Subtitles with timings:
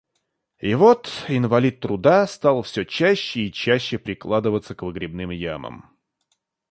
[0.59, 5.95] И вот инвалид труда стал всё чаще и чаще прикладываться к выгребным ямам.